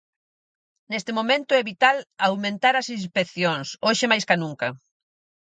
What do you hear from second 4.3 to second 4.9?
nunca.